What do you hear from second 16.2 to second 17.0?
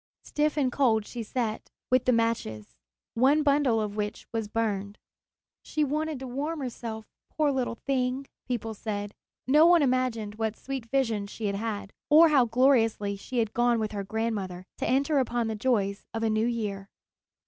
a new year.